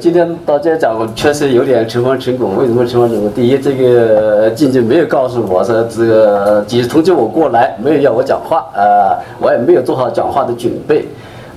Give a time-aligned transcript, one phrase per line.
[0.00, 2.56] 今天到这讲，我确实有点诚惶诚恐。
[2.56, 3.30] 为什么诚惶诚恐？
[3.32, 11.06] 第一，这个静静没有告诉我说这个及时通知我过来，没有要我讲话，呃，我也没有做好讲话的准备。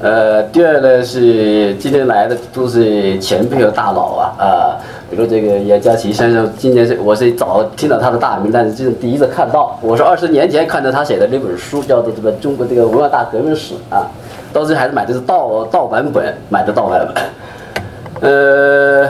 [0.01, 4.75] 呃，第二呢是今天来的都是前辈和大佬啊，啊，
[5.09, 9.79] 比如这个严家琪先生，今年是我是早听到他的大名，但是这是第一次看到。
[9.81, 14.05] 我是二十年前看到他写的那本书，叫做《这个中国这个文化大革命史》啊，
[14.51, 17.23] 当时还是买的是盗盗版本，买的盗版本。
[18.23, 19.09] 呃，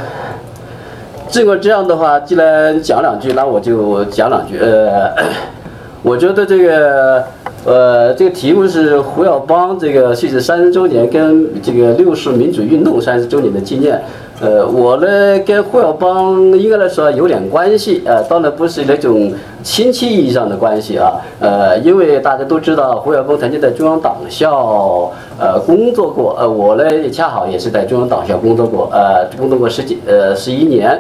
[1.30, 4.58] 这个这样的话，既然讲两句，那我就讲两句。
[4.58, 5.14] 呃，
[6.02, 7.24] 我觉得这个，
[7.66, 14.02] 呃，这个题目是胡耀邦这个逝世三十周年跟这个六四民主运动三十周年的纪念。
[14.42, 31.00] 呃，我呢跟胡耀邦应该来说有点关系，呃，当然不是那种亲戚意义上的关系啊，呃，因为大家都知道胡耀邦曾经在中央党校呃工作过，呃，我呢也恰好也是在中央党校工作过，呃，工作过十几呃十一年，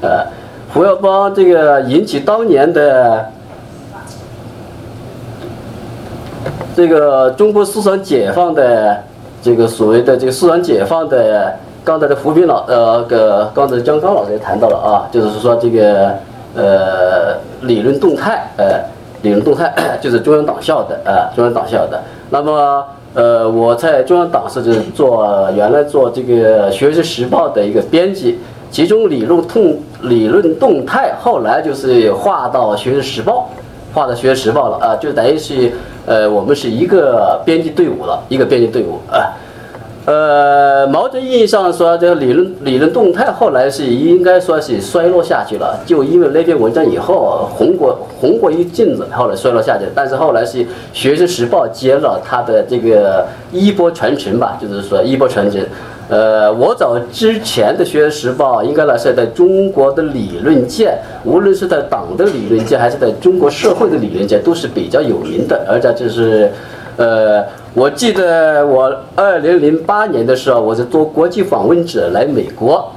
[0.00, 0.24] 呃，
[0.72, 3.26] 胡耀邦这个引起当年的
[6.78, 8.96] 这个中国思想解放的
[9.42, 11.52] 这个所谓的这个思想解放的。
[11.84, 16.14] 刚才的胡斌老呃个刚才姜刚老师也谈到了啊，就是说这个
[16.54, 18.78] 呃理论动态呃
[19.22, 22.00] 理论动态 就是中央党校的啊中央党校的。
[22.30, 28.38] 那么呃我在中央党校就是做原来做这个《学习时报》的一个编辑，
[28.70, 33.48] 其中理论动理论动态后来就是划到《学习时报》，
[33.96, 35.72] 划到《学习时报》了啊，就等于是
[36.08, 39.28] 呃我们是一个编辑队伍了，一个编辑队伍啊。
[40.06, 49.84] 呃，毛泽意义上说，这个理论理论动态后来是应该说是衰落下去了，就因为那篇文章以后红过红过一阵子，后来衰落下去。
[49.94, 50.64] 但是后来是
[50.94, 55.60] 《学生时报》接了他的这个衣钵传承吧，就是说衣钵传承。
[56.08, 66.50] 呃，我早之前的《学生时报》应该来说，在中国的理论界，无论是在党的理论界，还是在中国社会的理论界，都是比较有名的，而且就是，
[66.96, 67.44] 呃。
[67.74, 72.90] 我记得我二零零八年的时候，我是做国际访问者来美国，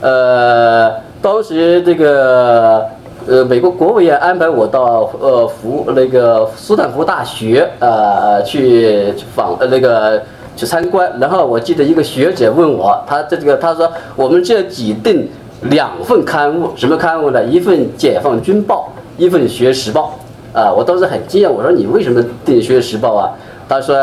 [0.00, 2.84] 呃，当时这个
[3.26, 10.22] 呃美国国务院安排我到呃福那个斯坦福大学呃去访呃那个
[10.58, 15.28] 去参观，然后我记得一个学者问我，他这个他说我们这几订
[15.70, 17.44] 两份刊物，什么刊物呢？
[17.44, 18.92] 一份《解放军报》，
[19.22, 20.18] 一份《学时报》
[20.58, 23.30] 啊，我当时很惊讶，我说你为什么订《学时报》啊？
[23.68, 23.96] 他说，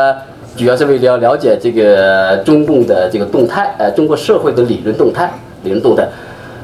[0.56, 5.30] 主要是为了了解这个中共的这个动态，呃，中国社会的理论动态，
[5.62, 6.08] 理论动态。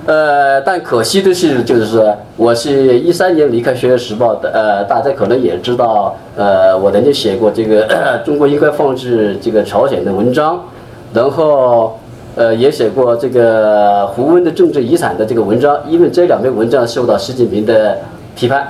[0.04, 7.86] 呃，但可惜的是，就是说，我是一三年离开《学院时报》的，呃，大家可能也知道，呃，我曾经写过这个
[8.26, 10.60] 中国应该放置这个朝鲜的文章，
[11.14, 11.98] 然后，
[12.34, 17.98] 呃，也写过这个胡温的政治遗产的这个文章，因为这两篇文章受到习近平的
[18.34, 18.66] 批判，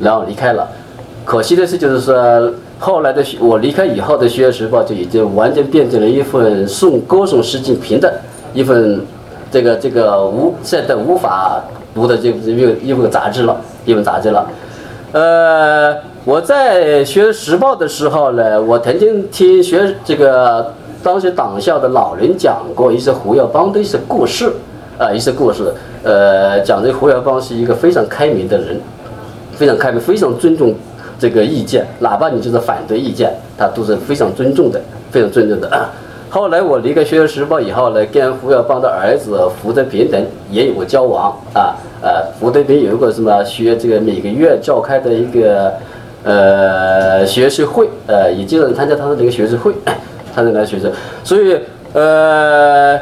[0.00, 0.68] 然后离开了。
[1.24, 2.52] 可惜的是，就是说。
[2.80, 8.20] 后来的我离开以后的《学院时报》就已经完全变成了一份颂歌颂习近平的
[8.54, 9.00] 一份
[9.50, 11.62] 这个这个无现在无法
[11.94, 14.46] 读的这一个一份杂志了，一本杂志了。
[15.12, 24.52] 呃，我在《学时报》的时候呢，我曾经听学这个当时党校的老人讲过一些胡耀邦的一些故事
[24.98, 25.72] 啊，一些故事。
[26.02, 28.78] 呃，讲这胡耀邦是一个非常开明的人，
[29.56, 30.74] 非常开明，非常尊重。
[31.18, 34.80] 这个意见，哪怕你就是反对意见，他都是非常尊重的，
[35.10, 35.88] 非常尊重的。
[36.30, 41.74] 后来我离开《学校时报》以后呢，跟胡耀邦的儿子胡德平等也有过交往啊。
[42.02, 45.72] 呃，胡德平有一个什么学这个每个月召开的一个
[46.24, 49.72] 呃学习会，呃，也经常参加他的这个学习会，
[50.34, 50.86] 参加那个学习，
[51.24, 51.58] 所以
[51.92, 52.98] 呃。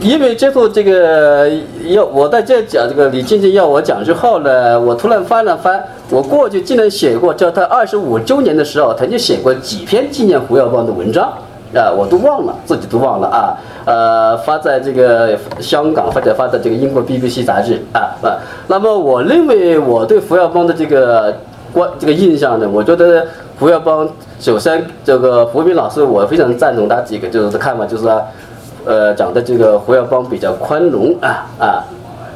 [0.00, 1.50] 因为最后这个
[1.88, 11.32] 要我在这讲这个李静静要我讲之后呢，我突然翻了翻，我过去竟然写过，叫他二十五周年的时候，曾经写过几篇纪念胡耀邦的文章，
[11.74, 21.36] 啊，我都忘了，自己都忘了啊，呃，发在这个香港或者发在这个英国 BBC 杂志啊啊，那么我认为我对胡耀邦的这个
[21.72, 23.26] 关这个印象呢，我觉得
[23.58, 24.08] 胡耀邦
[24.40, 28.08] 首先这个胡斌老师我非常赞同他几个就是看法，就是。
[28.86, 31.84] 呃，讲的这个胡耀邦比较宽容啊啊，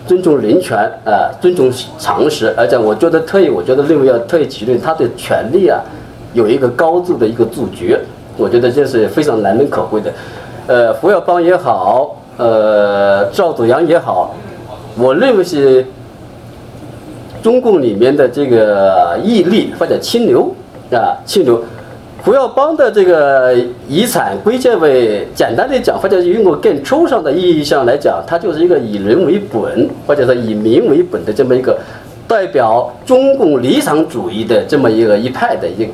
[0.07, 0.77] 尊重人权
[1.07, 5.81] 啊，尊重常识，而且我觉得特意，我觉得认为要特意提论他对权力啊
[6.35, 7.99] 有一个高度的一个自觉，
[8.37, 10.13] 我觉得这是非常难能可贵的。
[10.67, 14.35] 呃，胡耀邦也好，呃，赵紫阳也好，
[14.97, 15.85] 我认为是
[17.43, 20.55] 中共里面的这个毅力或者清流
[20.93, 21.63] 啊，清流。
[22.25, 23.53] 胡耀邦的这个
[23.89, 31.77] 遗产归结为简单的讲，或者用个更抽象的意义上来讲，它就是一个以人为本，或者说以民为本的这么一个
[32.29, 35.91] 代表中共理想主义的这么一个一派的一个。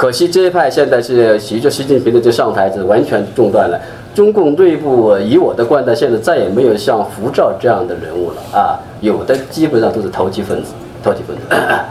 [0.00, 3.78] 可惜这一派现在是随着习近平的这上台，是完全中断了。
[4.14, 11.42] 中共内部以我的观察，现在再也没有像胡照这样的人物了啊，有的基本上都是投机分子，投机分子。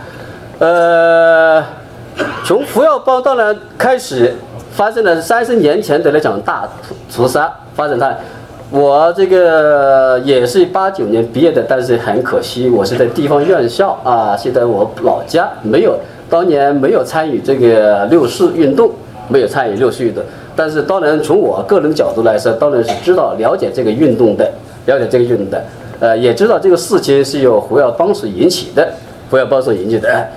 [0.58, 1.64] 呃，
[2.44, 4.34] 从胡耀邦当然开始
[4.72, 6.68] 发生了三十年前的那场大
[7.16, 8.12] 屠杀，发生他，
[8.72, 15.96] 我这个也是八九年毕业的，但是很可惜，我是在地方院校啊，现在我老家没有。
[16.30, 18.92] 当年没有参与这个六四运动，
[19.28, 20.24] 没有参与六四运动，
[20.56, 24.50] 但是当然从我个人角度来说，当然是知道了解这个运动的，
[24.86, 25.64] 了解这个运动的，
[26.00, 28.88] 呃，也知道这个事情是由胡耀邦所引起的，
[29.32, 30.28] 胡耀邦所引起的，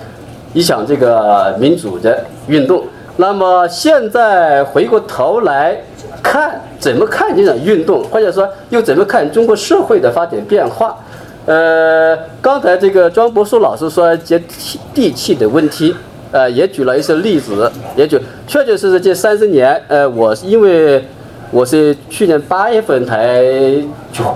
[0.53, 2.83] 一场这个民主的运动。
[3.17, 5.77] 那么现在回过头来
[6.23, 10.97] 看，怎么看这场运动，或者说又怎么看中国社会的发展变化？
[11.45, 14.41] 呃，刚才这个庄博树老师说接
[14.93, 15.93] 地气的问题，
[16.31, 18.17] 呃，也举了一些例子，也举
[18.47, 21.03] 确确实实这三十年，呃，我因为
[21.51, 23.43] 我是去年八月份才
[24.13, 24.33] 从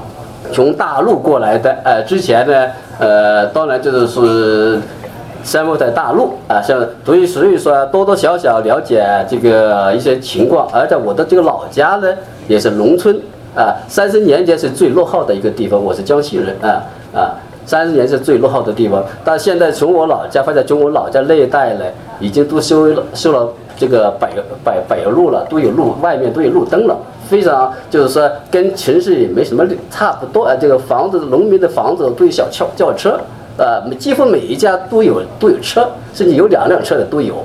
[0.51, 2.67] 从大陆过来的，呃，之前呢，
[2.99, 4.79] 呃，当然就是是
[5.45, 12.13] 生活在大陆啊，像所以所以说多多少少了解这个一些情况，而在我的这个老家呢
[12.49, 13.17] 也是农村
[13.55, 16.83] 啊，三十年前是最落后的一个地方，我是江西人啊。
[17.13, 21.85] 啊，三十年是最落后的地方，但现在从我老家或者从我老家那一带呢，
[22.19, 24.27] 已经都修了修了这个柏
[24.63, 26.97] 柏柏油路了，都有路，外面都有路灯了，
[27.29, 30.55] 非常就是说跟城市也没什么差不多啊。
[30.59, 33.19] 这个房子，农民的房子都有小轿轿车，
[33.57, 37.35] 啊，几乎每一家都有都有车，甚至有两辆车的都有，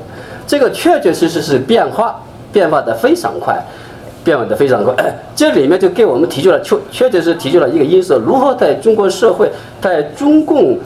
[0.46, 2.20] 这个确确实实是变化，
[2.52, 3.62] 变化的非常快。
[4.24, 4.94] 变化的非常快，
[5.34, 10.78] 这里面就给我们提出了确确实是提出了一个因素：如何在中国社会，在中共，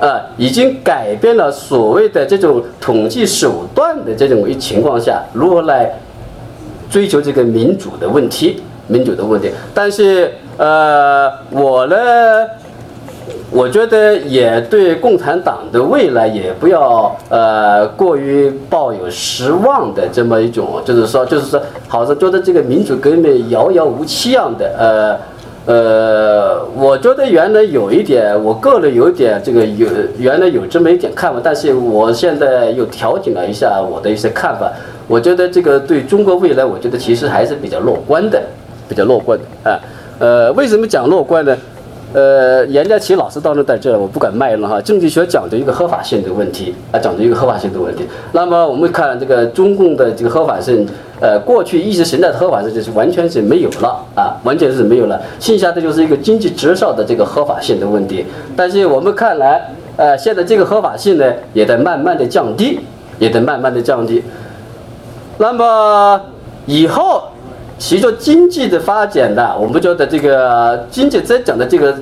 [0.00, 5.90] 啊，已经改变了所谓的这种统计手段的这种情况下，如何来
[6.90, 9.50] 追求这个民主的问题，民主的问题。
[9.74, 11.96] 但是，呃，我呢？
[13.50, 25.18] 我觉得也对共产党的未来也不要呃过于抱有失望的这么一种，就是说，就是说，好像觉得这个民主革命遥遥无期样的，
[25.66, 34.70] 呃呃，我觉得原来有一点，我个人有一点这个有原来有这么一点看法，但是我现在又调整了一下我的一些看法，
[35.06, 38.42] 我觉得这个对中国未来，我觉得其实还是比较乐观的，
[38.88, 39.80] 比较乐观的啊，
[40.18, 41.56] 呃，为什么讲乐观呢？
[42.14, 44.80] 呃，严家琪老师当时在这，我不敢卖了哈。
[44.80, 48.06] 经济学讲究一个合法性的问题啊，讲究一个合法性的问题。
[48.32, 50.86] 那么我们看这个中共的这个合法性，
[51.20, 55.20] 呃，过去意识形态的合法性就是完全是没有了啊，完全是没有了。
[55.38, 58.24] 剩下的就是一个经济至上的这个合法性的问题。
[58.56, 62.80] 但是我们看来，呃，现在这个合法性呢，也在慢慢的降低，
[63.18, 64.22] 也在慢慢的降低。
[65.36, 66.18] 那么
[66.64, 67.24] 以后。
[67.80, 71.96] 随着经济的发展呢，我们觉得这个经济增长的这个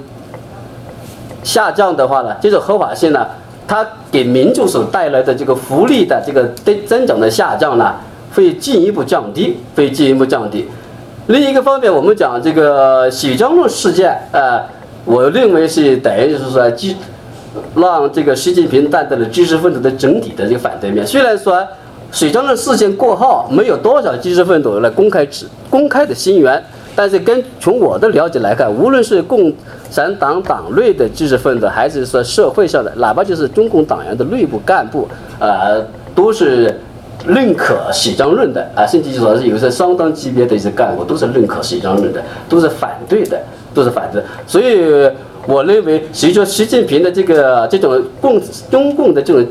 [1.43, 3.27] 下降的话呢，这种合法性呢，
[3.69, 7.95] 它给民众所带来的这个福利的这个增增长的下降呢，
[8.35, 10.67] 会进一步降低，会进一步降低。
[11.27, 14.63] 另一个方面，我们讲这个许江路事件，呃，
[15.05, 16.97] 我认为是等于就是说，基
[17.75, 21.07] 让这个习近平站在了知识分子的整体的这个反对面。
[21.07, 21.63] 虽然说。
[22.17, 29.53] 水江的事件过后，没有多少知识分子来公开指公开的心源，但是跟从我的了解来看，无论是共
[29.91, 35.07] 产党党内的知识分子，还是说社会上的，哪怕就是中共党员的内部干部，
[35.39, 36.81] 呃，都是
[37.27, 43.39] 认可洗江论的啊，甚至说是有些相当级别的一些干部都是认可洗江论的，都是反对的，
[43.75, 44.23] 都是反对。
[44.47, 45.07] 所以
[45.47, 49.47] 我认为，随着习近平的这个这种共中共的这种。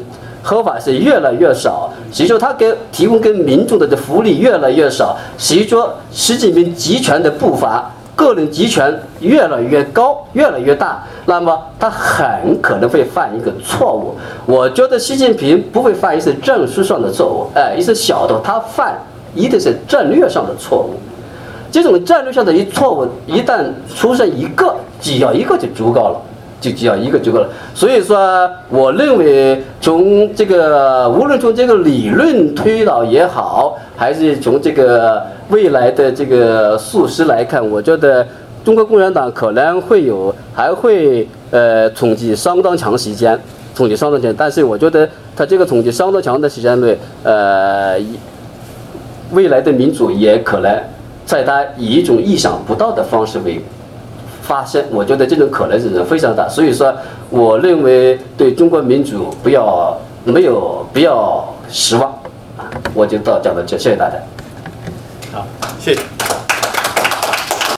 [0.46, 14.16] 合法是越来越少，随着他给提供给民众的这福利越来越少，随着习近平集权的步伐，个人集权越来越高，越来越大，那么他很可能会犯一个错误。
[14.46, 18.94] 我觉得习近平不会犯一些战术上的错误，哎，一些小的，他犯
[19.34, 20.94] 一定是战略上的错误。
[21.72, 26.22] 这种战略上的一错误，一旦出现一个，只要一个就足够了。
[26.62, 38.26] 就只要一个就够了，所以说，我认为从这个无论从这个理论推导也好，还是从这个未来的这个事实来看，我觉得
[38.64, 43.40] 中国共产党可能会有还会呃统计相当长时间，
[43.76, 48.00] 统计相当长，但是我觉得他这个统计相当长的时间内，呃，
[49.32, 50.82] 未来的民主也可能
[51.26, 53.62] 在他以一种意想不到的方式为
[54.48, 56.48] 发生，我觉得这种可能性是非常大。
[56.48, 56.94] 所以说，
[57.30, 62.12] 我认为对中国民主不要没有不要失望
[62.58, 62.70] 啊！
[62.94, 64.18] 我就到讲到这，谢谢大家。
[65.34, 65.46] 好，
[65.80, 66.15] 谢谢。